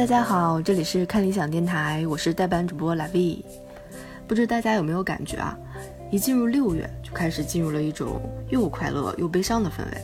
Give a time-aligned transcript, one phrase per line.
[0.00, 3.44] 大家好，这里是看理想电台，我是代班主播 l a v。
[4.26, 5.54] 不知大家有没有感觉啊？
[6.10, 10.00] 一进入六月，就开始进入了一种又快乐又悲伤的氛围。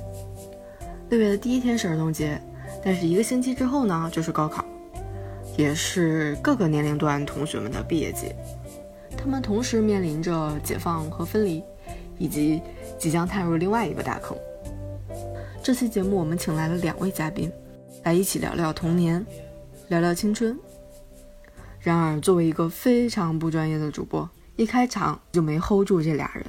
[1.08, 2.38] 六月的第一天是儿童节，
[2.84, 4.62] 但是一个星期之后呢，就是高考，
[5.56, 8.34] 也是各个年龄段同学们的毕业季。
[9.16, 11.64] 他们同时面临着解放和分离，
[12.18, 12.60] 以及
[12.98, 14.36] 即将踏入另外一个大坑。
[15.62, 17.50] 这期节目我们请来了两位嘉宾，
[18.04, 19.24] 来一起聊聊童年，
[19.88, 20.58] 聊聊青春。
[21.80, 26.44] 然而，作为一个非常不专业的主播，一开场就没 hold 住这俩人。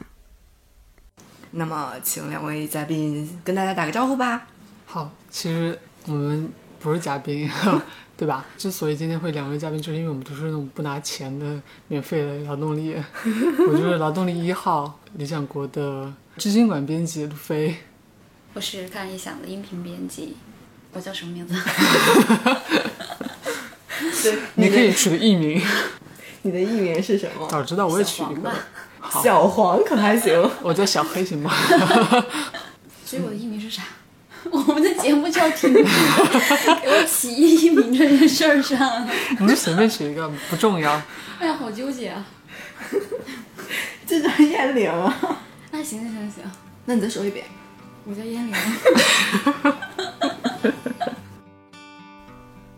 [1.51, 4.47] 那么，请两位嘉宾跟大家打个招呼吧。
[4.85, 7.49] 好，其实我们不是嘉宾，
[8.17, 8.43] 对吧？
[8.57, 12.95] 之所以今天会两位嘉宾，就是因为我们都是那种不拿钱的免费的劳动力。
[13.69, 17.75] 我就是劳动力一号，理想国的知经馆编辑路飞。
[18.53, 20.35] 我是看理想的音频编辑，
[20.93, 21.53] 我叫什么名字？
[24.31, 25.61] 对， 你可以取个艺名。
[26.43, 27.47] 你的艺名是什么？
[27.49, 28.51] 早知道我也取一个。
[29.23, 30.49] 小黄可还行？
[30.61, 31.51] 我叫小黑行吗？
[33.05, 33.83] 所以我的艺名是啥？
[34.49, 39.07] 我们的节目叫停止给我起艺名这件事儿上。
[39.39, 41.01] 你就随便取一个，不重要。
[41.39, 42.25] 哎呀，好纠结啊！
[44.05, 45.13] 这叫燕玲啊。
[45.71, 46.43] 那行行行行，
[46.85, 47.45] 那你再说一遍。
[48.05, 48.53] 我叫燕玲。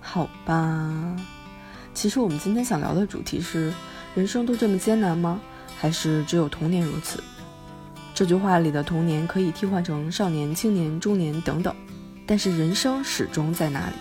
[0.02, 1.16] 好吧，
[2.00, 3.73] 其实我们今天想聊的主题是：
[4.16, 5.38] 人生都这么艰难吗？
[5.78, 7.22] 还是只有童年如此？
[8.16, 11.75] 这句话里的童年可以替换成少年、青年、中年等等，
[12.25, 13.95] 但是人生始终在那里？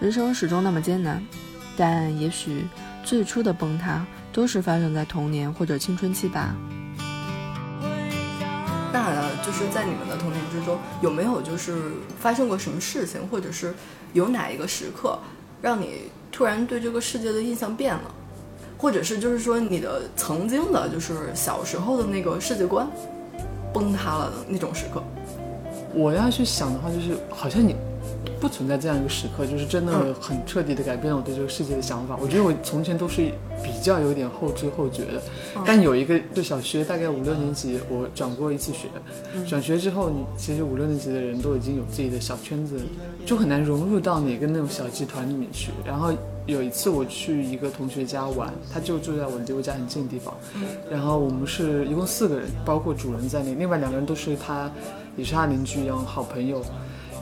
[0.00, 1.22] 人生始终那么艰难，
[1.76, 2.64] 但也许
[3.04, 6.56] 最初的崩塌都是发生在童年或者青春期吧。
[8.94, 13.74] 那就是在你们的童年之中，有没有就是发生过什么事情，或者是
[14.14, 15.18] 有哪一个时刻，
[15.60, 18.12] 让你突然对这个世界的印象变了，
[18.76, 22.88] 或者是就是说你的曾经的，就是小时候的那个世界观
[23.72, 25.02] 崩塌了的那种时刻？
[25.94, 27.76] 我要去想的话，就是好像你。
[28.40, 32.16] 不存在这样一个时刻，就是真的很彻底的改变了我对这个世界的想法。
[32.20, 33.30] 我觉得我从前都是
[33.62, 35.22] 比较有点后知后觉的，
[35.64, 38.88] 但有一个就小学大概五六年级，我转过一次学。
[39.46, 42.80] 转学之后，你其实五六年级的人都已经有自己的小圈子，
[43.24, 45.70] 就很难融入到哪个那种小集团里面去。
[45.86, 46.12] 然后
[46.46, 50.34] 有一次我去一个同学家玩，他就住在我离我家很近的地方。
[50.90, 54.70] 然后我们是一共四个人，包括主人在内，另外两个人都是他，
[55.16, 56.62] 也是他邻居一样好朋友。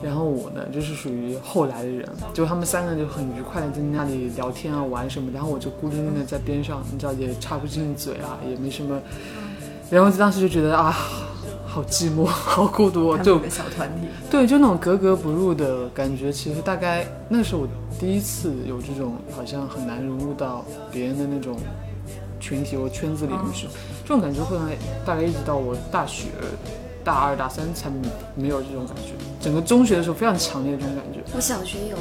[0.03, 8.99] 然后我呢，就是属于后来的人，就他们三个就很愉快的在那里聊天啊、玩什么，然后我就孤零零的在边上，你知道也插不进嘴啊，也没什么。
[9.89, 10.95] 然后当时就觉得啊，
[11.65, 14.07] 好寂寞，好孤独，就小团体。
[14.29, 16.31] 对，就那种格格不入的感觉。
[16.31, 17.67] 其实大概那是我
[17.99, 21.57] 第一次有这种好像很难融入到别人的那种
[22.39, 23.67] 群体或圈子里面去，
[24.03, 24.57] 这种感觉会
[25.05, 26.29] 大概一直到我大学。
[27.03, 27.89] 大二大三才
[28.35, 31.19] 没有这种感觉，整个中学的时候非常强烈这种感觉。
[31.35, 31.97] 我小学有，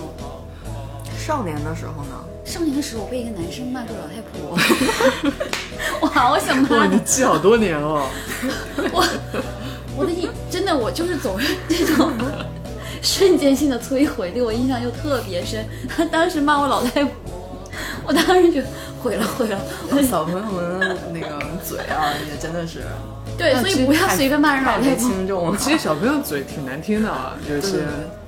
[1.19, 2.25] 少年的时候呢？
[2.45, 4.59] 少年的时候我被一个男生骂过老太婆，
[6.01, 6.79] 我好想骂。
[6.79, 8.09] 哇，你记好多年哦。
[8.93, 9.07] 我
[9.97, 12.11] 我的印真的我就是总是这种
[13.03, 15.65] 瞬间性的摧毁，对我印象又特别深。
[15.89, 17.13] 他当时骂我老太婆，
[18.05, 18.61] 我当时就
[19.01, 19.59] 毁了毁了。
[20.03, 22.83] 小朋友们的那个嘴啊，也真的是。
[23.41, 25.57] 对，所以不要随便骂人老太婆。
[25.57, 27.79] 其实小朋友嘴挺难听的啊，有些。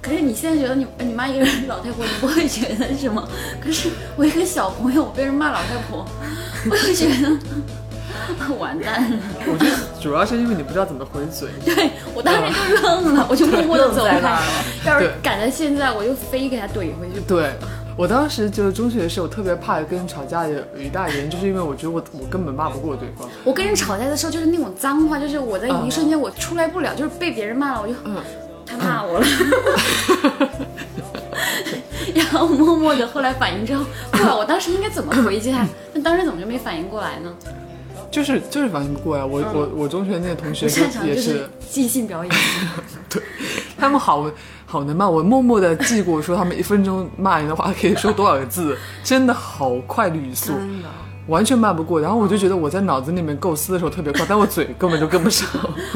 [0.00, 3.22] 可是你现在觉得你你妈一个人老太婆，你不会觉得什么？
[3.62, 6.04] 可是我一个小朋友，我被人骂老太婆，
[6.70, 7.38] 我就觉得
[8.58, 9.18] 完蛋了。
[9.46, 11.48] 我觉得主要是因为你不知道怎么回嘴。
[11.64, 14.20] 对我当时就愣了，我就默默的走开。
[14.84, 17.20] 要是赶在现在，我就非给他怼回去。
[17.28, 17.52] 对。
[17.96, 23.28] 我当时就是中学的时候，特别怕跟人吵架的有一大原因，就是因为我觉得我我根本骂不过对方。
[23.44, 27.94] 我跟人吵架的时候，就是那种脏话，就是我在一瞬间我出来不了，就是被别人骂了，我就
[28.64, 29.26] 他骂我了，
[32.14, 35.66] 然后默默的后来反应之后，对啊我当时应该怎么回击他？
[35.92, 37.30] 那当时怎么就没反应过来呢？
[38.12, 40.66] 就是就是反应不过来，我我我中学那些同学
[41.04, 42.32] 也是即兴表演，
[43.10, 43.20] 对
[43.76, 44.30] 他们好。
[44.64, 48.74] 好能骂我，默默的记过，说他们一分钟骂人的话可以说多少个字，
[49.04, 50.54] 真的好快的语速，
[51.26, 52.00] 完全骂不过。
[52.00, 55.46] 然后我就觉得我在脑子里面构思的时候特别快，但我嘴根本就跟不上，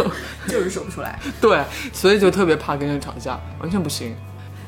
[0.46, 1.19] 就是说不出来。
[1.40, 4.14] 对，所以就特别怕跟人吵架，完全不行。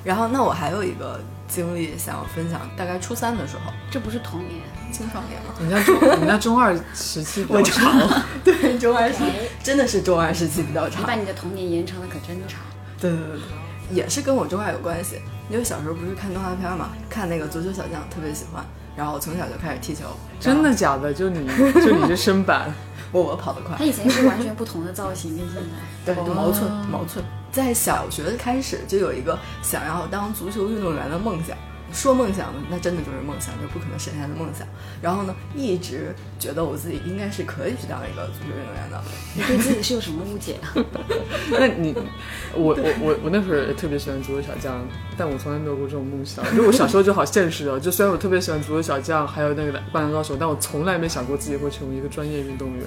[0.02, 4.60] 然后，那我还有一个经历想要分享，大概初三的时候，这不是童年，
[4.92, 5.54] 青少年吗？
[5.58, 9.24] 人家中，人家中二时期比较长， 对，中二时期
[9.62, 11.02] 真的是中二时期比较长。
[11.02, 12.60] 你把你的童年延长的可真长。
[13.00, 13.42] 对对对对。
[13.90, 15.18] 也是跟我中二有关系，
[15.48, 18.62] 因为小时候不是看动画片嘛，看那个足球小将特别喜欢，
[18.94, 20.04] 然后我从小就开始踢球。
[20.38, 21.10] 真的假的？
[21.14, 22.70] 就你就你这身板，
[23.10, 23.82] 我我跑得快他。
[23.82, 25.56] 以前是完全不同的造型，跟现
[26.04, 26.14] 在。
[26.14, 27.24] 对，就毛寸毛寸。
[27.50, 31.56] 在小学开始就有一个想要当足球运动员的梦想。
[31.90, 34.68] 说梦想，那真的就是梦想，就不可能实现的梦想。
[35.00, 39.02] 然后呢，一直觉得我自己应该是可以去当一个足球运动员的。
[39.34, 40.68] 你对自己是有什么误解啊？
[41.50, 41.94] 那你，
[42.54, 44.86] 我我我我那会儿也特别喜欢足球小将，
[45.16, 46.44] 但我从来没有过这种梦想。
[46.54, 52.86] 就我小时候就好现实啊，就虽然我特别喜欢足球小将，还有那个灌篮高手，但我从来没想过自己会成为一个专业运动员。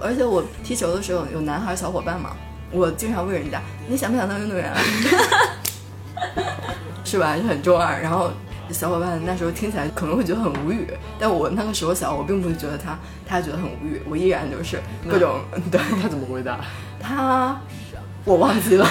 [0.00, 2.34] 而且我踢球的时候有男孩小伙伴嘛，
[2.70, 4.78] 我经常问人家你想不想当运动员啊？
[7.04, 7.36] 是吧？
[7.36, 8.00] 就很中二。
[8.00, 8.30] 然后
[8.70, 10.86] 小伙伴那时候听起来可能会觉得很无语，
[11.18, 12.96] 但我那个时候小，我并不会觉得他
[13.26, 15.40] 他觉得很无语，我依然就是各种
[15.70, 16.60] 对他怎么回答？
[17.00, 17.60] 他
[18.24, 18.86] 我忘记了，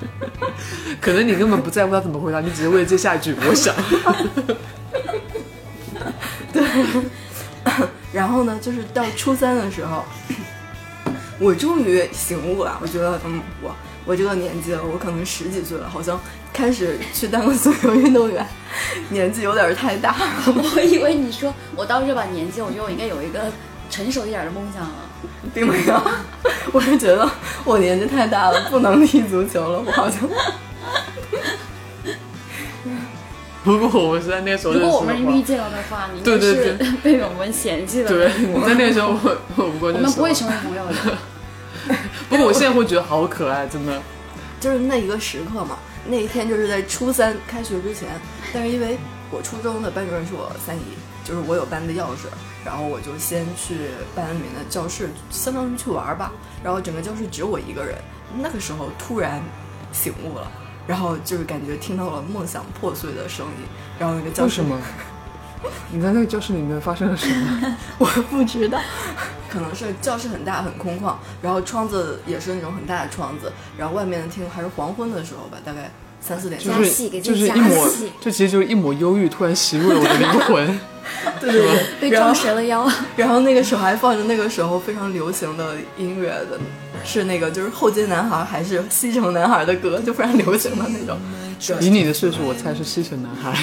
[1.00, 3.74] 可能你根本不在乎他怎么回答，你只是为了接下一句我想。
[6.52, 6.62] 对。
[8.12, 10.04] 然后呢，就是到初三的时候，
[11.40, 12.78] 我终于醒悟了。
[12.80, 16.20] 我觉得，嗯，我我这个年纪了，我可能十几岁了，好像
[16.52, 18.46] 开始去当个足球运动员，
[19.08, 20.16] 年纪有点太大了。
[20.46, 23.40] 我以为你说我到这把年纪，我觉得我应该有一个
[23.88, 24.94] 成熟一点的梦想了。
[25.52, 26.02] 并没有，
[26.72, 27.28] 我是觉得
[27.64, 29.82] 我年纪太大了，不能踢足球了。
[29.84, 30.20] 我好像。
[33.62, 38.08] 不过我是在那时候，如果我们遇见了的话，你对对对 被我们嫌弃了。
[38.08, 41.18] 对，你在那时候我我不过我们不会成为朋友的。
[42.30, 44.00] 不过我现在会觉得好可爱，真的。
[44.60, 48.08] 就是那一个时刻嘛，那一天就是在初三开学之前，
[48.54, 48.96] 但是因为
[49.30, 50.94] 我初中的班主任是我三姨，
[51.24, 52.28] 就是我有班的钥匙，
[52.64, 53.74] 然后我就先去
[54.14, 56.32] 班里面的教室，相当于去玩吧。
[56.62, 57.96] 然后整个教室只有我一个人，
[58.38, 59.42] 那个时候突然
[59.92, 60.50] 醒悟了。
[60.86, 63.66] 然后就是感觉听到了梦想破碎的声音，
[63.98, 64.62] 然后那个教室，
[65.92, 67.76] 你在那个教室里面发生了什么？
[67.98, 68.78] 我不知道，
[69.48, 75.90] 可能是教室很大很空旷，然后窗子也是那种很大的窗子，然后外面的天还是黄昏的时候吧，大概
[76.20, 77.88] 三四点，就是就是一抹，
[78.20, 80.80] 这其实就是一抹忧郁突然袭入了我的灵魂，
[81.40, 82.90] 对对对，被撞折了腰。
[83.16, 86.58] 然后那个时候还放着那个时候非常流行的音乐的。
[87.02, 91.18] 是那个，就是后街男孩还是西城男孩的歌，就非常流行的那种。
[91.80, 93.58] 以你的岁数，我猜是西城男孩。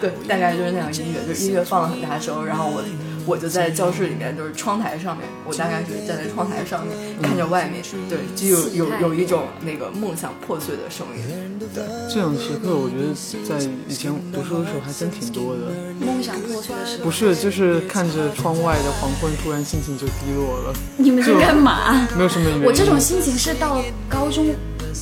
[0.00, 2.82] 对，大概就是那样音乐，就音乐放了很大声，然后我。
[3.28, 11.60] 我就在教室里面，就是窗台上面，我大概是站在窗台上面看着外面，对，就有有有一种那个梦想破碎的声音。
[11.74, 13.12] 对，这种时刻，我觉得
[13.44, 15.68] 在以前读书的时候还真挺多的。
[16.00, 17.04] 梦想破碎的时刻。
[17.04, 20.72] 不是，就是看着窗外的黄昏，突然心情就低落了。
[20.96, 22.08] 你们在干嘛？
[22.16, 22.64] 没有什么原因。
[22.64, 24.46] 我这种心情是到高中。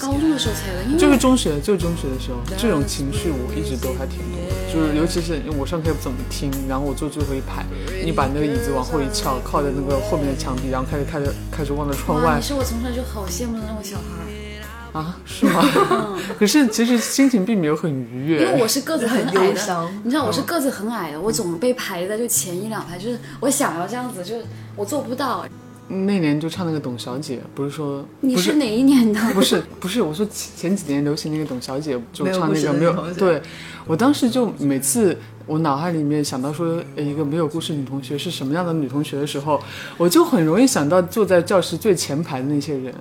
[0.01, 4.57] 高中的时候才有，因为就是中学，就是中学的时候，这种情绪我一直都还挺多的。
[4.73, 7.65] 就是尤其是我上课不怎么听，然后我坐最后一排，
[8.05, 12.37] 你把那个椅子往后一翘，靠在那个后面的墙壁，然后开始开始开始望着窗外。
[12.37, 15.17] 你是我从小就好羡慕的那种小孩啊？
[15.25, 15.63] 是吗？
[16.39, 25.47] 可是其实心情并没有很愉悦，因为我是个子很矮的，你知道我是个子很矮的，我总被排在就前一两排，就是我想要这样子，就是我做不到。
[25.89, 29.21] 那年就唱那个董小姐，不是说你是哪一年的？
[29.33, 33.41] 不是不是，我说前几年流行那个董小姐，就唱那个没有对，
[33.87, 35.17] 我当时就每次。
[35.47, 39.61] 我脑海里面想到说一个没有故事女同学是什么样的女同学的时候，
[39.97, 42.93] 我就很容易想到坐在教室最前排的那些人，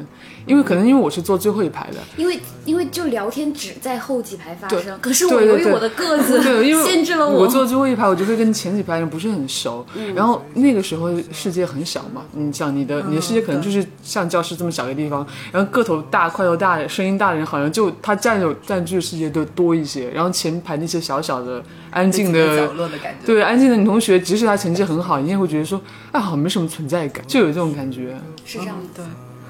[0.45, 6.39] 因为可能因为我是坐最后一排的，因为因为就聊天只在后几排发生，可是我由于我的个子
[6.85, 9.83] 限制了我，我坐最后一排，我就会跟前几排人不是很熟，
[10.13, 21.63] 然后那个时候世界很小嘛，你想你的你的世界可能就是像教室这么小的地方，然后个头大、块头大、声音大的人好像就他占有占据的世界就多一些，然后前排那些小小的。
[21.95, 28.15] 安静的角落的感觉，对安静的女同学，即使她成绩很好，你也会觉得说，哎，好没什么存在感，就有这种感觉。
[28.45, 29.03] 是这样的，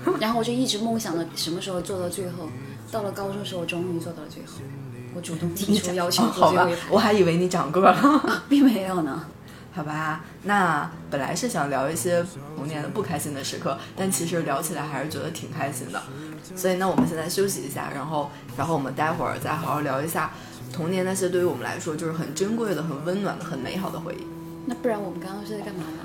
[0.05, 0.13] 对。
[0.21, 2.47] 然后我就一直梦想着什么时候做到最后，
[2.91, 4.59] 到了高中的时候，终于做到了最后。
[5.15, 6.81] 我主动提出要求做最后一 排。
[6.91, 9.25] 我还以为你长个了， 并没有呢。
[9.73, 12.23] 好吧，那本来是想聊一些
[12.55, 16.01] 童年的不开心的时刻，但其实聊起来还是觉得挺开心的。
[16.55, 20.31] 所以，那我们现在休息一下，然后，然后我们待会儿再好好聊一下。
[20.73, 24.25] 童年那些对于我们来说就是很珍贵的、很温暖的、很美好的回忆。
[24.65, 26.03] 那不然我们刚刚是在干嘛呢？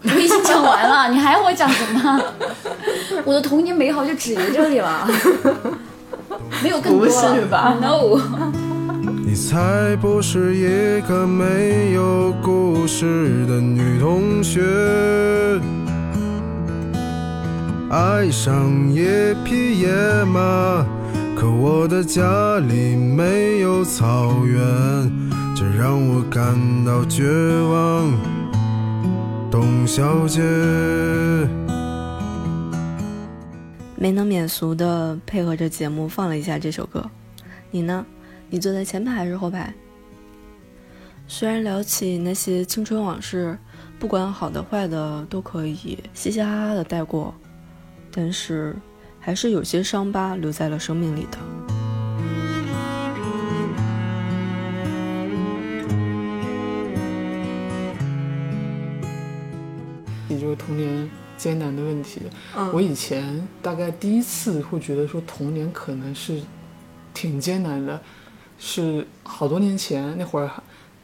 [0.14, 2.22] 我已经讲完了，你还要我讲什么？
[3.24, 5.08] 我的童年美好就止于这里了，
[6.62, 8.20] 没有更多了吧？No。
[9.26, 14.60] 你才不是一个没有故事的女同学，
[17.90, 19.88] 爱上一匹野
[20.24, 20.86] 马。
[21.40, 24.60] 可我的家里没有草原，
[25.54, 27.22] 这让我感到绝
[27.62, 28.12] 望。
[29.48, 30.42] 董小姐，
[33.94, 37.08] 没能免俗的配合着节目放了一下这首歌。
[37.70, 38.04] 你呢？
[38.50, 39.72] 你坐在前排还是后排？
[41.28, 43.56] 虽然聊起那些青春往事，
[44.00, 47.32] 不管好的坏的都可以嘻嘻哈哈的带过，
[48.10, 48.74] 但是。
[49.28, 51.36] 还是有些伤疤留在了生命里的。
[60.30, 62.22] 也就是童年艰难的问题。
[62.72, 66.40] 我以前大概第一次会觉得说童年可能是
[67.12, 68.00] 挺艰难的，
[68.58, 70.50] 是好多年前那会儿，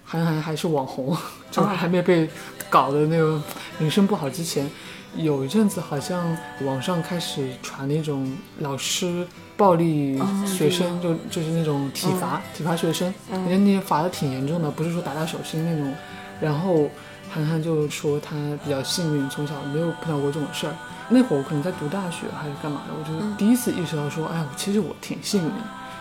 [0.03, 1.15] 韩寒还是网红，
[1.53, 2.27] 就是还没被
[2.71, 3.43] 搞的那个
[3.79, 4.71] 名声不好之前。
[5.17, 15.95] 有一阵子，好像网上开始传那种老师暴力学生，就就是那种体罚，体罚学生，人家那些罚的挺严重的，不是说打打手心那种。
[16.41, 16.89] 然后
[17.31, 20.75] 涵涵就说他比较幸运，从小没有碰到过这种事儿。
[21.09, 25.53] 那会儿我可能在读大学还是干嘛的，我就第一次意识到说，哎，其实我挺幸运，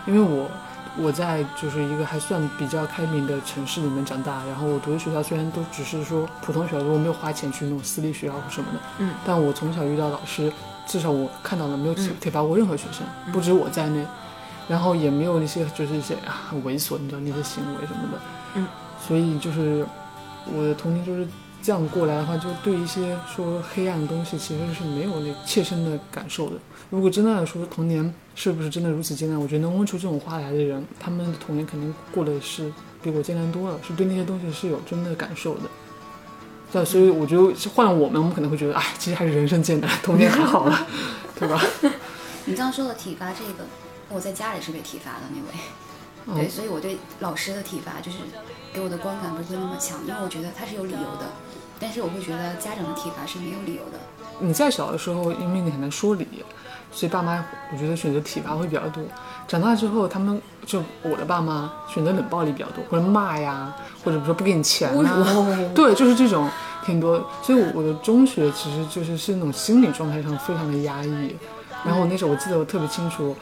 [0.06, 0.50] 因为我。
[0.96, 10.52] 我在就是一个还算比较开明的城市里面长大，然后我读的学校虽然都只是说普通学校，我没有花钱去那种私立学校或什么的，嗯，但我从小遇到老师，
[10.86, 14.06] 至少我看到了没有体罚过任何学生，不止我在内，
[14.68, 18.18] 然后也没有那些就是一些啊很猥琐你知道那些行为什么的，
[18.54, 18.66] 嗯，
[19.04, 19.84] 所以就是
[20.54, 21.26] 我的童年就是
[21.60, 26.56] 这样过来的话，就对一些说黑暗的东西其实是没有那切身的感受的。
[26.90, 29.40] 如果真的来说童年是不是真的如此艰难？
[29.40, 32.72] 我觉得能问出这种话来的人，他们的童年肯定过得是
[33.02, 35.62] 比我艰难多了，是对那些东西是有真的感受的。
[36.72, 40.86] 对，所以我觉得换了我们，我们可能会觉得，哎，其实还是人生艰难，童年还好了，
[41.38, 41.62] 对吧？
[42.46, 43.64] 你刚刚说的体罚这个，
[44.08, 48.18] 我在家里是被体罚的那位，对，所以我对老师的体罚就是
[48.72, 51.30] 给我的观感不会那么强，因为我觉得他是有理由的，
[51.78, 54.00] 但是我会觉得家长的体罚是没有理由的。
[54.38, 56.26] 你在小的时候，因为你很难说理。
[56.92, 59.02] 所以爸妈，我觉得选择体罚会比较多。
[59.48, 63.74] 长大之后，他们就我的爸妈选择冷暴力比较多，或者骂呀，
[64.04, 66.48] 或者比如说不给你钱啊， 对，就是这种
[66.86, 67.28] 挺多。
[67.42, 71.34] 所以我的中学其实就是是那种心理状态上非常的压抑。
[71.84, 73.34] 然后我那时候我记得我特别清楚，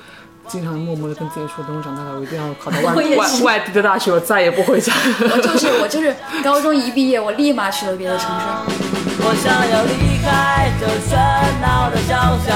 [0.49, 4.90] 经常默默的跟自己说，等我长大了，我一定要考到外 外外地的大学，我再也不回家。
[5.20, 8.91] 我就是我就是高中一毕业，我立马去了别的城市。
[9.24, 11.16] 我想要离开这喧
[11.62, 12.50] 闹的小巷。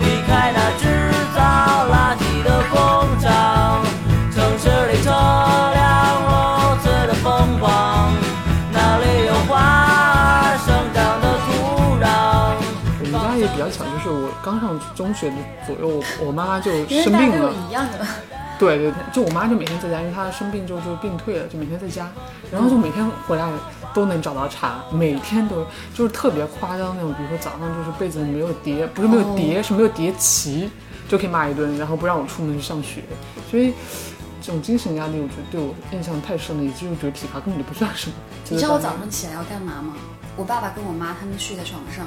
[0.00, 0.84] 离开那制
[1.34, 1.38] 造
[1.90, 2.74] 垃圾的工
[3.20, 3.82] 厂，
[4.32, 5.82] 城市里车辆
[6.22, 6.28] 如
[6.82, 8.12] 此的疯狂，
[8.72, 11.48] 那里有花儿生长的土
[12.00, 12.06] 壤？
[13.00, 17.52] 我们家也比较巧，就是我刚上中学的左右，我妈妈就生病了。
[17.68, 18.06] 一样的。
[18.58, 22.10] 对对，就我妈就每天在家，因为她生病之后就病退了，就每天在家，
[22.50, 23.50] 然后就每天回来
[23.92, 30.70] 都能找到茬，每天都就是特别夸张那种，比如说早上就是被子没有叠，不是没有叠，是没有叠齐，
[31.08, 33.02] 就可以骂一顿，然后不让我出门去上学，
[33.50, 33.72] 所以
[34.40, 38.14] 这种精神压力，我觉得对我印象太深了，以至于觉得体罚根本就不算什么。
[38.48, 39.94] 你知道我早上起来要干嘛吗？
[40.36, 42.06] 我爸爸跟我妈他们睡在床上，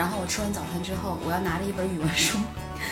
[0.00, 2.38] 然后我吃完早餐之后，我要拿着一本语文书。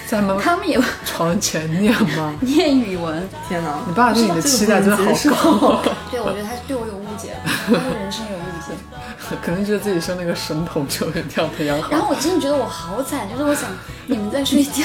[0.06, 0.38] 在吗？
[0.44, 2.34] 他们也床前念吗？
[2.44, 3.26] 念语文。
[3.48, 3.78] 天哪！
[3.86, 5.82] 你爸对你的期待真的好高。
[6.12, 8.74] 对，我觉得他对我有误解，他对人生有误解。
[9.42, 11.90] 可能觉得自己是那个神童就一定要培养好。
[11.90, 13.70] 然后我真的觉得我好惨，就是我想
[14.06, 14.84] 你们在睡觉。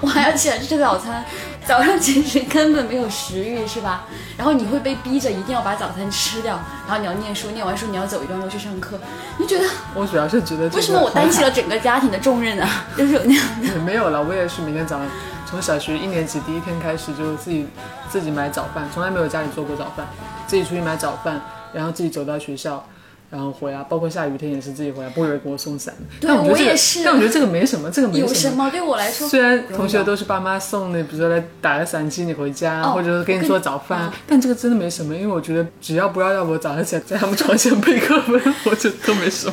[0.00, 1.24] 我还要起来吃早餐，
[1.66, 4.04] 早上其实根本没有食欲，是吧？
[4.36, 8.98] 然后你会被逼着一定要把早餐吃掉，然后你要念书，念完书你要走一段路去上课，
[9.38, 9.64] 你觉得？
[9.94, 12.84] 我主要是觉得 为什么我担起了整个家庭的重任啊？
[12.96, 13.74] 就是有那样的。
[13.82, 15.06] 没有了，我也是每天早上
[15.44, 17.66] 从小学一年级第一天开始就自己
[18.08, 20.06] 自己买早饭，从来没有家里做过早饭，
[20.46, 21.40] 自己出去买早饭，
[21.72, 22.84] 然后自己走到学校。
[23.30, 25.94] 然后回来，包括下雨天也是自己回来，不会有人给我送伞。
[26.20, 27.04] 对，我也是。
[27.04, 28.26] 但我觉得这个没什么，这个没什么。
[28.26, 28.70] 有什么？
[28.70, 39.52] 对我来说，虽然同学都是爸妈送的，比如说来打个伞接你回家，或者是给你做早饭，但这个真的没什么，因为我觉得只要不要让我早上起来在他们床前背课文，我觉得都没什么。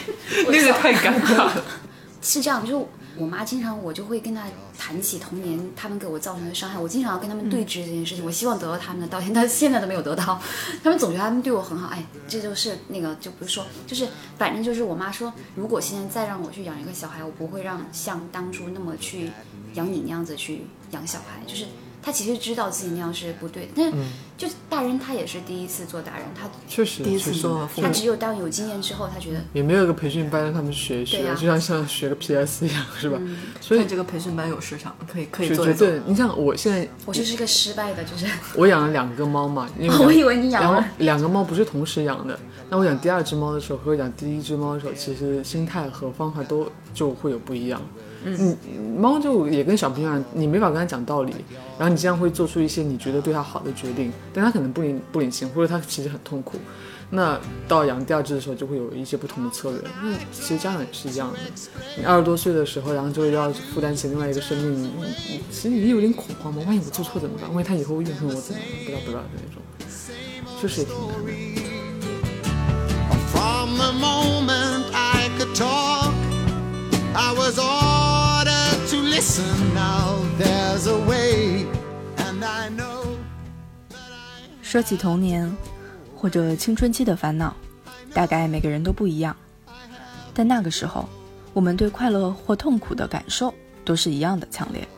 [0.48, 1.64] 那个太尴尬了。
[2.20, 2.88] 是这样，就。
[3.16, 4.44] 我妈经常，我就会跟她
[4.78, 6.78] 谈起童年他们给我造成的伤害。
[6.78, 10.40] 我经常要跟他们对峙这件事情，我希望得到他们的道歉，但现在都没有得到。
[10.82, 19.30] 他们总觉得他们对我很好，哎，这就是那个，就不是说，就是反正就是我妈说，如果现在再让我去养一个小孩，我不会让像当初那么去
[19.74, 21.40] 养你那样子去养小孩。
[21.46, 21.66] 就是
[22.04, 23.98] 他其实知道自己那样是不对的，但嗯是
[24.36, 33.18] 就是大人他也是第一次做大人，他确实第一次做父母，他只有当有经验之后，他觉得也没有一个培训班让他们学一学，就像像学个 PS 一样，是吧？
[33.60, 35.88] 所以这个培训班有市场，可以可以就做一做。
[35.88, 42.38] 对，你像我现在我就是个失败的，就是我养了两个猫嘛， 因为我以为你养然后了，两个猫不是同时养的。
[42.70, 47.80] 那我养第二只猫的时候和养第一只猫的时候，其实心态和方法都就会有不一样。
[47.96, 48.02] 嗯，
[48.98, 51.34] 猫就也跟小朋友一样，你没法跟它讲道理，
[51.78, 56.58] 然后你这样会做出一些你觉得对它好的决定，但它可能不领不领情，或者它其实很痛苦。
[57.10, 57.38] 那
[57.68, 59.80] 到养第二只的时候，就会有一些不同的策略。
[60.02, 61.38] 那其实家长也是一样的，
[61.98, 64.90] 你二十多岁的时候，然后就要负担起另外一个生命，你
[65.28, 66.62] 你其实也有点恐慌嘛。
[66.66, 67.52] 万一我做错怎么办？
[67.54, 68.68] 万一他以后怨恨我怎么办？
[68.84, 69.62] 不知道不知道的那种，
[70.60, 71.73] 确实也挺难的。
[79.74, 81.66] Now there's a way
[82.16, 83.04] and i know
[84.62, 85.50] 说起童年
[86.16, 87.54] 或者青春期的烦恼，
[88.12, 89.36] 大概每个人都不一样。
[90.32, 91.08] 但那个时候，
[91.52, 93.52] 我们对快乐或痛苦的感受
[93.84, 94.88] 都是一样的强烈。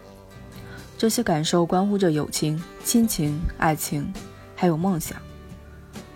[0.96, 4.10] 这些感受关乎着友情、亲情、爱情，
[4.54, 5.18] 还有梦想。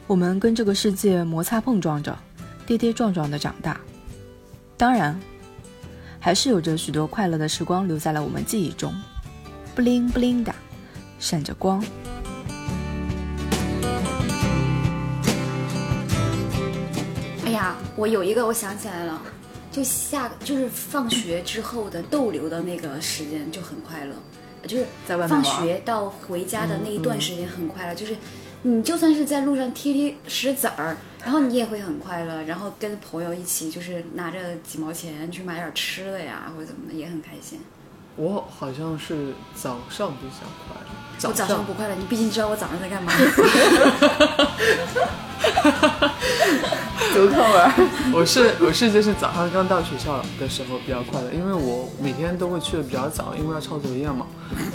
[0.07, 2.17] 我们跟这个世界摩擦碰撞着，
[2.67, 3.79] 跌跌撞撞的长大。
[4.77, 5.19] 当然，
[6.23, 8.95] 还是有着许多快乐的时光留在了我们记忆中，
[9.75, 10.55] 布灵布灵的，
[11.19, 11.83] 闪着光。
[17.47, 19.23] 哎呀，我有一个，我想起来了，
[19.73, 24.15] 就下就是放学之后的逗留的那个时间就很快乐，
[24.67, 25.67] 就是放在外面玩。
[25.67, 28.15] 学到回家的那一段时间很快乐，就是
[28.63, 37.59] 你就算是在路上踢踢石子儿，然后你也会很快乐，然后跟朋友一起就是拿着几毛钱去买点吃的呀，或者怎么的也很开心。
[38.17, 43.11] 我好像是早上比较快乐，我早上不快乐，你毕竟知道我早上在干嘛。
[47.15, 47.89] 读课文。
[48.13, 54.27] 我是我是就是早上刚到学校的时候比较快乐，因为我每天都会去的比较早，因为要抄作业嘛。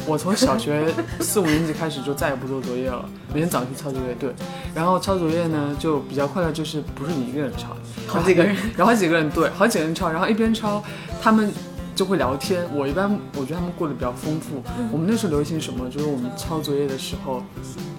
[0.05, 0.85] 我从小学
[1.21, 4.15] 四五年级开始就再也不做作业了，每天早上去抄作业。
[4.19, 4.33] 对，
[4.73, 7.75] 然后抄作业呢就比较快乐，就是不是你一个人抄，
[8.07, 10.83] 好几个人，然后好几个人对，好几个人抄，然后一边抄，
[11.21, 11.53] 他们。
[11.95, 14.61] 就会聊天，我一般我觉得他们过得比较丰富。
[14.91, 15.89] 我们那时候流行什么？
[15.89, 17.41] 就是我们抄作业的时候，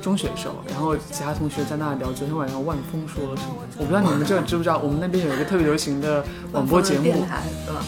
[0.02, 3.54] 中学的时候，然后其他同学在那聊昨天晚上万峰说了什么。
[3.78, 7.24] 我不知道你们这知不知道，我们那边有一个特别流行的广播节目？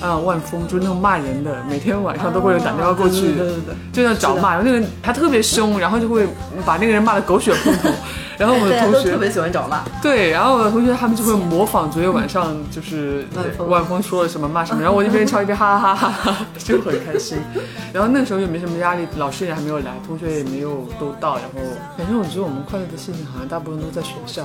[0.01, 6.27] 啊，万峰就是那种骂人的，每天晚上都会有打电话过去，对对对对就要找骂，然后那个人他特别凶，然后就会
[6.65, 7.91] 把那个人骂得狗血喷头。
[8.39, 9.83] 然后我的同学特别喜欢找骂。
[10.01, 17.39] 对，然后我的同学他们就会模仿昨天晚上就是万峰万峰说了什么骂什么，然后我一边抄一边哈哈哈哈哈，就很开心。
[17.93, 21.61] 然后那时候也没什么压力，老师也还没有来，同学也没有都到，然后
[21.97, 24.45] 反正我觉得我们快乐的事情好像大部分都在学校，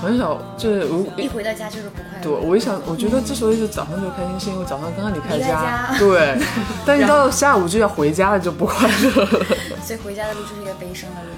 [0.00, 2.22] 很少就是我一回到家就是不快乐。
[2.22, 6.38] 对，我一想，我觉得之所以是早上就开心，是因为早上刚刚离开离开家对，
[6.86, 9.28] 但一到下午就要回家了，就不快乐了。
[9.84, 11.28] 所以回家的路就是一个悲伤的路。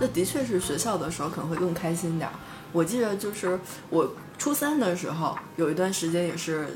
[0.00, 2.34] 那的确是学校的时候可能会更开心点儿。
[2.72, 3.58] 我记得就是
[3.90, 6.66] 我初三的时候，有一段时间也是，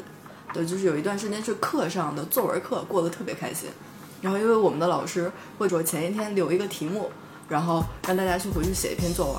[0.53, 3.69] 对，就是有一段时间是课上的作文课过得特别开心。
[4.21, 7.11] 然后因为我们的老师会说前一天留一个题目，
[7.49, 9.37] 然后让大家去回去写一篇作文。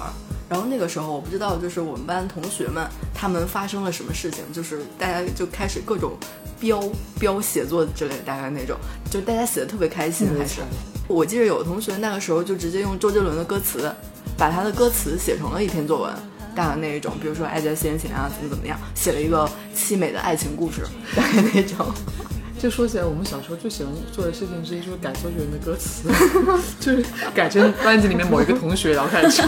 [0.49, 6.17] 然后那个时候我不知道，就是我们班同学们他们发生了什么事情，就是大家就开始各种
[6.59, 6.81] 标
[7.19, 8.77] 标写作之类，大概那种，
[9.11, 10.61] 就大家写的特别开心，还是。
[11.07, 13.91] 我记得有的同学那个时候就直接用周杰伦的歌词，
[14.37, 16.13] 把他的歌词写成了一篇作文，
[16.53, 20.81] 大概那一种，比如说爱在先前啊，怎么怎么样，写了一个凄美的爱情故事，
[21.15, 21.85] 大概那种。
[22.59, 26.09] 就说起来，我们小时候最喜欢做的事情之一就是改周杰伦的歌词，
[26.81, 29.47] 就是改成班级里面某一个同学，然后开始唱。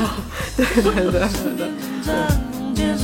[0.55, 1.21] 对 对对，
[2.59, 2.95] 梦见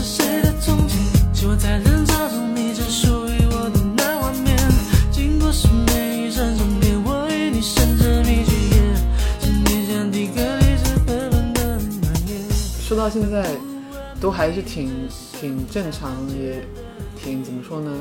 [12.95, 13.45] 到现在，
[14.19, 15.07] 都还是挺
[15.39, 16.63] 挺正常，也
[17.21, 17.91] 挺怎么说呢？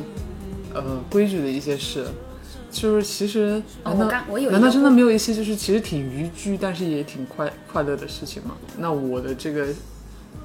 [0.74, 2.06] 呃，规矩的一些事。
[2.70, 4.10] 就是其实，难道、
[4.50, 8.56] 难道真的没有一些就是其实挺逾矩，但是也挺快快乐的事情吗？
[8.78, 9.68] 那我的这个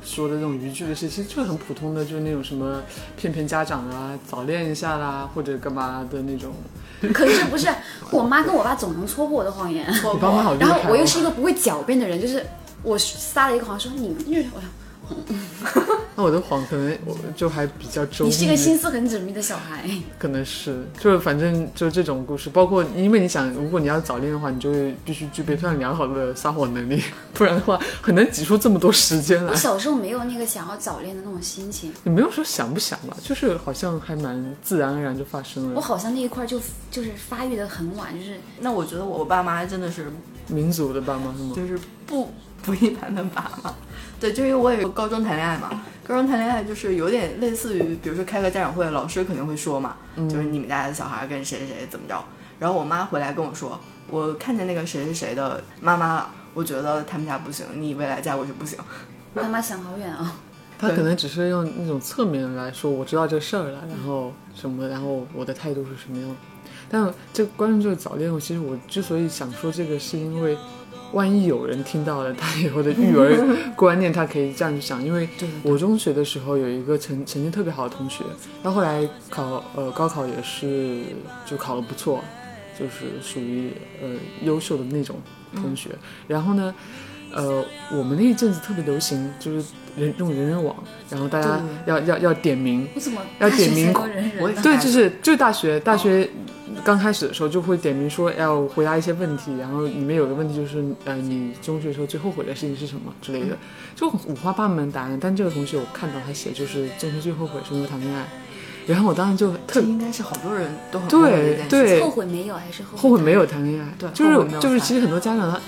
[0.04, 2.84] 说的这种逾矩的事，其实就很普通的，就是那种什么
[3.18, 6.54] 骗骗家长啊，早恋一下啦，或者干嘛的那种。
[7.12, 7.68] 可是不是，
[8.12, 9.88] 我妈跟我爸总能戳破我的谎言。
[10.04, 10.70] 我爸妈好 厉害、哦！
[10.70, 12.46] 然后我又是一个不会狡辩的人，就是
[12.84, 14.68] 我撒了一个谎说你们就是我说
[16.16, 18.30] 那我的谎可能我就还比较周密。
[18.30, 19.90] 你是一个心思很缜密的小孩。
[20.20, 27.02] 可能是，就是反正就这种故事，包括因为你想，如果你要早恋的话，你就会必须具备非常良好的撒谎能力，
[27.34, 29.56] 不然的话很难挤出这么多时间来我。
[29.56, 35.72] 小时候没有那个想要早恋的那种心情，也没有说想不想吧，就是好像还蛮自然而然就发生了。
[35.76, 36.62] 我好像那一块就
[36.92, 40.12] 就是发育的很晚，就是那我觉得我爸妈真的是
[40.48, 41.54] 民族的爸妈是吗？
[41.56, 42.30] 就是不
[42.64, 43.74] 不一般的爸妈。
[44.20, 45.70] 对，就因为我也有高中谈恋爱嘛，
[46.06, 52.24] 高中谈恋爱就是有点类似于，比如说开个家长会，老师肯定会说嘛，就是你们家的小孩跟谁谁谁怎么着。
[52.60, 58.78] 然后我妈回来跟我说，我看见那个谁谁谁的妈妈了，我觉得他们家不行，你未来嫁过去不行。
[59.34, 60.36] 妈妈想好远啊。
[60.78, 66.36] 他可能只是用那种侧面来说，我知道这事儿了，然后什么，然后我的态度是什么样。
[66.90, 70.58] 但这关于这个早恋，我其实我之所以想说这个，是因为
[71.14, 75.04] 万一有人听到了他以后的育儿观念，他可以这样去想。
[75.04, 75.28] 因为
[75.64, 78.24] 我中学的时候有一个成成绩特别好的同学，
[78.64, 81.04] 他后来考呃高考也是
[81.46, 82.24] 就考得不错，
[82.78, 84.10] 就是属于呃
[84.44, 85.18] 优秀的那种
[85.56, 85.90] 同学。
[86.28, 86.74] 然后呢，
[87.34, 89.68] 呃，我们那一阵子特别流行，就是
[90.00, 90.76] 人用人人网，
[91.10, 93.94] 然后大家要要要点名，为什么要点名
[94.64, 96.30] 对，就是就是大学大学
[96.84, 103.58] 刚开始的时候就会点名说要回答一些问题，然后里面有个问题就是呃你中学时候最后悔的事情是什么之类的，
[103.96, 105.18] 就五花八门答案。
[105.20, 108.26] 但这个同学我看到他写就是中学最后悔是因为谈恋爱，
[108.88, 111.08] 然后我当时就特应该是好多人都很。
[111.10, 115.60] 对对后悔没有还是后后悔没有谈恋爱，对就是就是其实很多家长他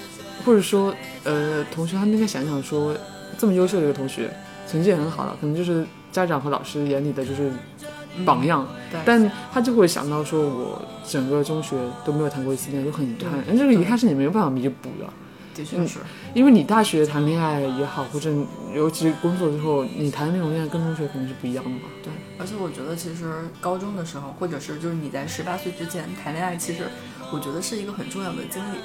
[0.46, 2.96] 或者说呃同学他们应该想想说
[3.38, 4.30] 这么优秀的一个同学，
[4.68, 7.52] 成绩也很好了，可能就是家长和老师眼里的就是
[8.26, 15.06] 榜样，对但他就会想到说我整个中学都没有谈过一次恋爱，就很遗憾，这个遗憾是你没有办法弥补的。
[15.54, 16.00] 的确是。
[16.34, 18.32] 因为你大学谈恋爱也好，或者
[18.74, 21.82] 尤其是工作之后，你谈的那种恋爱跟中学肯定是不一样的嘛。
[22.02, 26.84] 对，而且我觉得其实高中的时候，或者是就是你在十八岁之前谈恋爱，其实
[27.34, 28.78] 我觉得是一个很重要的经历。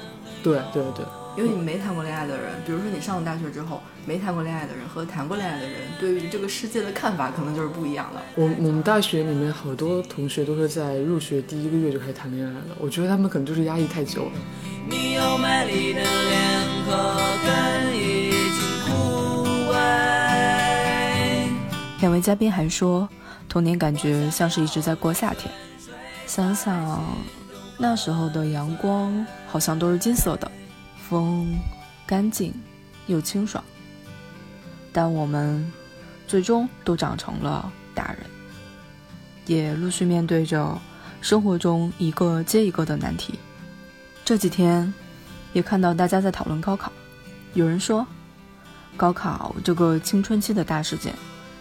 [0.43, 1.05] 对对对，
[1.37, 8.23] 因为你没谈过恋爱的人，比如说你上了大学之后没谈过恋爱的人和谈过恋爱的人，对于这个世界的看法可能就是不一样了。
[8.33, 14.31] 我我们大学里面好多同学都是在入学第一个月就开始谈恋爱了，我觉得他们可能就是压抑太久了。
[14.89, 19.75] 你有美丽的脸和根已经枯萎。
[22.01, 23.07] 两位嘉宾还说，
[23.47, 25.53] 童年感觉像是一直在过夏天。
[26.25, 27.03] 想想
[27.77, 30.51] 那时候的阳光，好像都是金色的，
[31.09, 31.57] 风
[32.05, 32.53] 干净
[33.07, 33.63] 又清爽。
[34.91, 35.71] 但我们
[36.27, 38.19] 最终都长成了大人，
[39.45, 40.79] 也陆续面对着
[41.21, 43.37] 生活中一个接一个的难题。
[44.25, 44.93] 这几天
[45.53, 46.91] 也看到大家在讨论高考，
[47.53, 48.05] 有人说，
[48.95, 51.13] 高考这个青春期的大事件。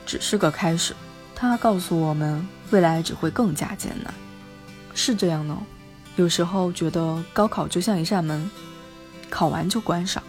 [0.07, 0.95] 只是个开始，
[1.35, 4.15] 它告诉我们未来只会更加艰难，
[4.95, 5.59] 是这样呢？
[6.15, 8.49] 有时候觉得高考就像一扇门，
[9.31, 10.23] 考完就关上，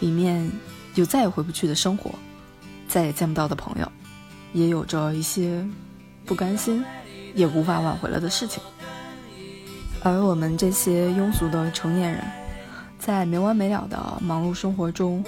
[0.00, 0.50] 里面
[0.94, 2.10] 有再也回不去的生活，
[2.88, 3.92] 再也见不到的朋友，
[4.52, 5.66] 也有着一些
[6.24, 6.84] 不甘心，
[7.34, 8.62] 也无法挽回了的事情。
[10.02, 12.22] 而我们这些庸俗的成年人，
[12.98, 15.24] 在没完没了的忙碌生活中，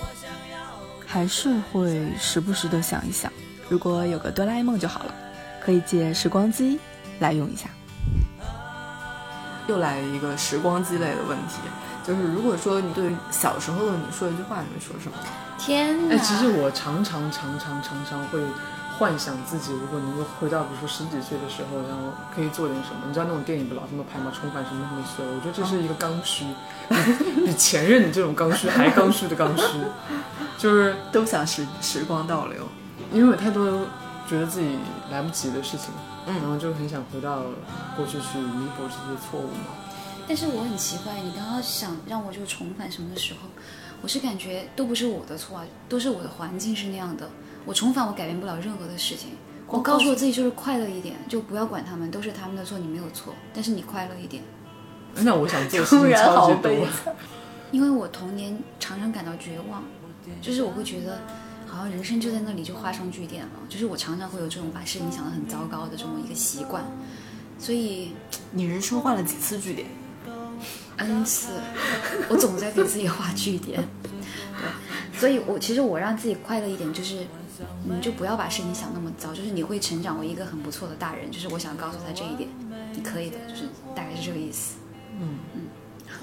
[1.06, 3.32] 还是会时不时的想一想。
[3.68, 5.14] 如果有个哆啦 A 梦就好了，
[5.60, 6.78] 可以借时光机
[7.18, 7.68] 来用一下。
[9.66, 11.56] 又来一个时光机类的问题，
[12.08, 15.18] 就是如果说你对小时候的你说一句话，你会说什么？
[15.58, 16.14] 天哪！
[16.14, 18.40] 哎，其实我常常常常常常会
[18.98, 23.02] 幻想自己，如果能够回到比如说十几岁的时候，然后可以做点什么。
[23.06, 24.32] 你知道那种电影不老这么拍吗？
[24.32, 25.22] 重返什么什么岁？
[25.26, 26.46] 我觉得这是一个刚需，
[26.88, 29.78] 比 比前任这种刚需还刚需的刚需，
[30.56, 32.66] 就是 都想时时光倒流。
[33.12, 33.86] 因为有太多
[34.26, 34.78] 觉得自己
[35.10, 35.90] 来不及的事情，
[36.26, 37.42] 嗯然后就很想回到
[37.96, 39.76] 过去去弥补这些错误嘛。
[40.28, 43.48] 但是我很奇怪，你刚刚想让我就重返什么的时候，
[44.02, 47.30] 我是感觉都不是我的错啊，都是我的环境是那样的。
[47.64, 49.30] 我重返，我改变不了任何的事情。
[49.66, 54.42] 我告诉我自己就是快乐一点，就不要管他们，都是他们的错，你没有错，但是你快乐一点。
[55.14, 56.86] 那我想做的事情超级多，
[57.72, 59.82] 因为我童年常常感到绝望，
[60.42, 61.18] 就是我会觉得
[61.66, 66.84] 好像人生就在那里就画上句点了，就是我常常会有这种把事情想得很糟糕的这么一个习惯，
[67.58, 68.12] 所以
[68.52, 69.86] 你人生画了几次句点？
[70.98, 71.48] N 次，
[72.28, 73.82] 我总在给自己画句点。
[74.02, 77.26] 对，所以我其实我让自己快乐一点，就是
[77.84, 82.48] 你就不要把事情想那么糟，就是你会成长为一个很不错的大人，就是我想告诉他这一点，
[82.92, 83.62] 你可以的，就是
[83.94, 84.76] 大概是这个意思。
[85.20, 85.62] 嗯嗯，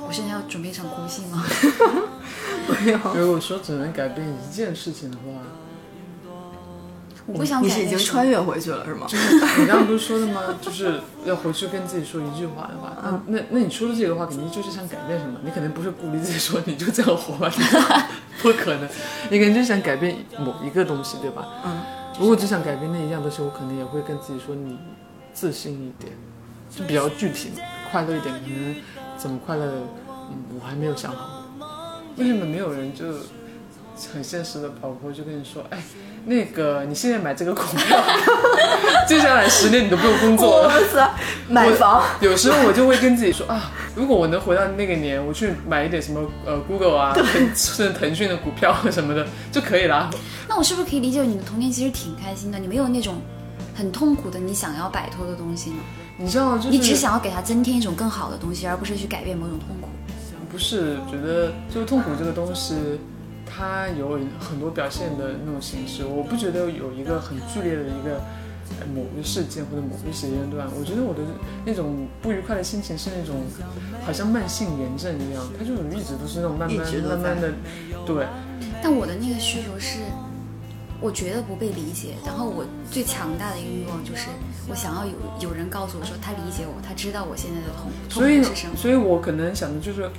[0.07, 1.45] 我现在要准备一场哭戏吗？
[2.85, 2.99] 没有。
[3.15, 5.23] 如果说只能改变一件事情的话，
[7.27, 9.07] 我不想你是已经穿越回去了是吗？
[9.07, 10.41] 就是你刚刚不是说的吗？
[10.61, 15.39] 就是要回去跟自己说一句话的话，那那那你说的这个话，肯定就是想改变什么？
[15.43, 17.49] 你肯定不是鼓励自己说你就这样活吧，
[18.41, 18.87] 不可能，
[19.31, 21.47] 你肯定就想改变某一个东西，对吧？
[21.65, 21.81] 嗯。
[22.17, 24.77] 如果只想改变那一样东西，我可能也会跟自己说你
[25.33, 26.13] 自信一点，
[26.69, 27.51] 就比较具体，
[27.91, 28.75] 快乐一点，可能
[29.17, 29.65] 怎么快乐，
[30.31, 31.43] 嗯，我还没有想好。
[32.15, 33.05] 为什么没有人就
[34.13, 35.83] 很现实的跑过去跟你说，哎，
[36.25, 38.03] 那个你现在买这个股票，
[39.07, 40.73] 接下来十年你都不用工作了。
[41.47, 50.09] 买房，有时候我就会跟自己说啊，如果我能回到那个年，我去买一点什么呃 Google 啊，腾甚至腾讯的股票什么的 就可以了。
[50.47, 52.57] 那我是不是可以理解你的童年其实挺开心的？
[52.57, 53.21] 你没有那种
[53.75, 55.77] 很痛苦的你想要摆脱的东西呢？
[56.17, 59.89] 你知道，就是你只想要给它增添一种更好的东西，而不是去改变某种痛苦。
[60.51, 62.75] 不是觉得就是痛苦这个东西，
[63.45, 66.03] 它有很多表现的那种形式。
[66.05, 68.21] 我不觉得有一个很剧烈的一个
[68.79, 70.67] 呃某个事件或者某个时间段。
[70.77, 71.21] 我觉得我的
[71.65, 73.35] 那种不愉快的心情是那种
[74.05, 77.53] 好像慢性炎症一样，它就一直都是那种慢慢慢慢的，
[78.05, 78.25] 对。
[78.81, 79.99] 但我的那个需求是，
[81.01, 84.27] 我觉得不被理解，然后我最强大的一个欲望就是，
[84.69, 88.75] 我想要有有人告诉我说他理解我，他知道我现在的痛苦所以苦是什么。
[88.75, 90.09] 所以我可能想的就是，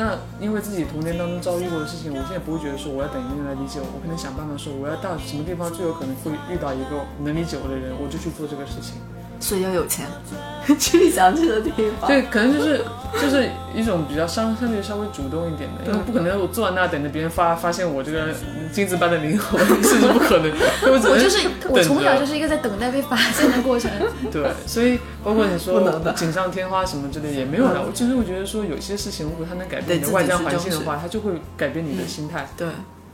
[0.00, 8.96] 那因为自己童年当中遭遇过的事情，我现在不会觉得说我要等一个人来理解我，我可能想办法说我要到什么地方最有可能会遇到一个能理解我的人，我就去做这个事情。
[9.40, 10.06] 所以要有钱，
[10.78, 12.08] 去想去的地方。
[12.08, 12.84] 对，可能就是
[13.20, 18.26] 就是一种比较相相对稍微主动一点的，因为不可能我坐在那等着别人发发现我这个
[18.72, 20.52] 金子般的灵魂， 是不可能。
[20.92, 23.90] 我只能我就是我从小就是一个在等待被发现的过程。
[24.30, 27.82] 对，所以包括你说的锦上添花什么之类也没有了。
[27.84, 32.48] 我其实我觉得说有些事情，如果它能改变你的外在环境的话，它就会改变你的心态。
[32.56, 32.68] 对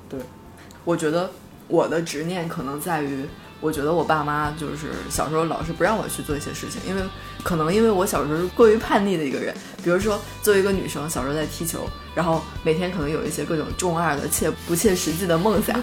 [0.08, 0.20] 对，
[0.84, 1.30] 我觉得
[1.68, 3.26] 我的执念可能在于，
[3.60, 7.02] 我觉得我爸妈就是小时候老是不让我去做一些事情，因为
[7.42, 15.82] 可能因为我小时候是过于叛逆的一个人，比如说作为一个女生，小时候在踢球，然后每天可能有一些各种中二的切不切实际的梦想，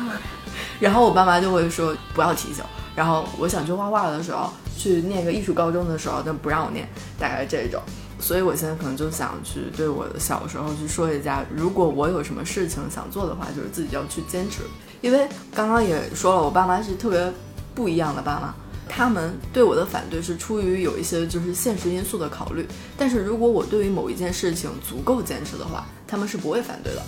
[0.78, 2.62] 然后我爸妈就会说不要踢球，
[2.94, 7.82] 然后我想去画画的时候，去念个艺术高中的时候，但不让我念，大概这种。
[8.20, 14.62] 所以我现在可能就想去对我的小时候去说一下，如果我有什么事情想做的话，就是自己要去坚持。
[15.00, 17.32] 因为刚刚也说了，我爸妈是特别
[17.74, 18.54] 不一样的爸妈，
[18.88, 22.66] 他们对我的反对是出于有一些就是现实因素的考虑。
[22.96, 27.02] 但是如果我对于某一件事情足够坚持的话，他们是不会反对的。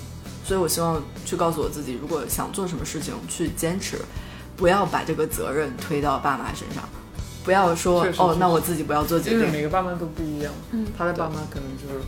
[0.44, 3.98] 所以我希望去告诉我自己，如果想做什么事情，去坚持，
[4.56, 6.82] 不要把这个责任推到爸妈身上，
[7.44, 9.52] 不要说哦那我自己不要做决因为定。
[9.52, 12.04] 每个爸妈都不一样，嗯，他的爸妈可能就是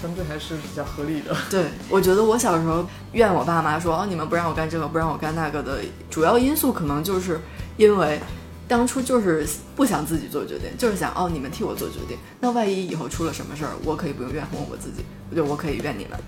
[0.00, 1.36] 相对还是比较合理的。
[1.50, 5.80] 对，我觉得我小时候怨我爸妈说哦，你们不让我干这个，不让我干那个的
[6.10, 7.40] 主要因素，可能就是
[7.76, 8.20] 因为
[8.68, 12.16] 当初就是不想自己做决定，就是想哦，你们替我做决定。
[12.40, 16.18] 那万一以后出了什么事儿，我可以不用怨恨我自己，我就我可以怨你们，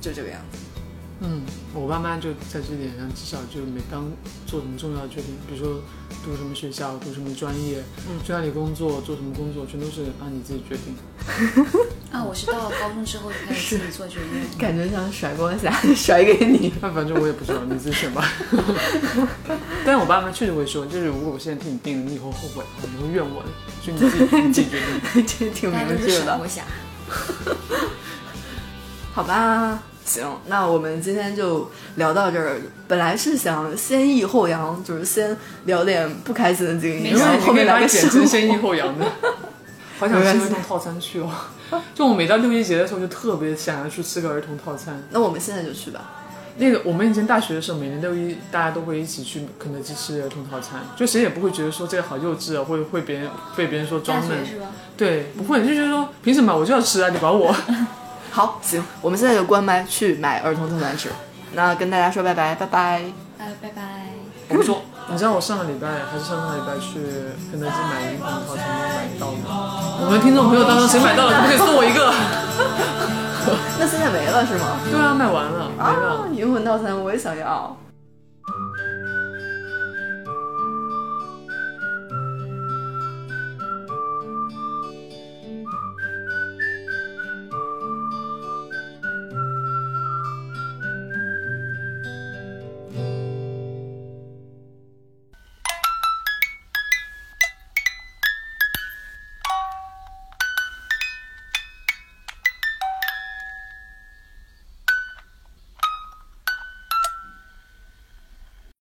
[0.00, 0.58] 就这个样子。
[1.22, 1.42] 嗯，
[1.74, 4.10] 我爸妈就在这点上，至少就每当
[4.46, 5.82] 做什么重要的决定，比如说
[6.24, 10.96] 读什么学校、读什么专业，嗯去哪里工作、做什么工作，全都是按你自己决定。
[12.10, 14.40] 啊，我是到了高中之后就开始自己做决定。
[14.58, 16.72] 感觉像甩锅侠 甩给你。
[16.80, 18.24] 那反正我也不知道，你自己选吧。
[19.84, 23.48] 但是我爸妈确实会说，就是如果我现在替你定了，你以后后悔，你会怨我的，
[23.82, 25.26] 所以你自己你自己决定。
[25.26, 26.24] 这挺大家都是明智的。
[26.24, 26.64] 甩锅侠。
[29.12, 32.60] 好吧，行，那我们今天就聊到这儿。
[32.88, 39.06] 本来是想先抑后扬，就是先聊点不开心的经历，因为然后后面来个简直先抑后扬的。
[40.00, 41.30] 好想吃儿童套餐去哦！
[41.94, 45.00] 就我每到六一节的时候，就特别想要去吃个儿童套餐。
[45.10, 46.10] 那我们现在就去吧。
[46.56, 54.44] 那个我们以前大学的时候，每年六一大家都会一起去肯德基吃儿童套餐，就谁也不会觉得说这个好幼稚啊，会会别人被别人说装嫩。
[54.44, 54.66] 是吧？
[54.96, 57.54] 对，不会，就觉得说凭什么我就要吃啊，你管我？
[58.30, 61.10] 好，行，我们现在就关麦去买儿童特餐吃。
[61.52, 63.02] 那跟大家说拜拜，拜拜。
[63.38, 63.82] 呃，拜拜。
[64.48, 67.00] 我不说，你知道我上个礼拜还是上上个礼拜去
[67.50, 69.98] 肯德基买银魂套餐没有买到吗？
[70.02, 72.12] 我们听众朋友当中谁买到了，可不可以送我一个？
[73.78, 74.78] 那现在没了是吗？
[74.90, 76.22] 对啊，卖完了，没了。
[76.22, 77.76] 啊，银魂套餐我也想要。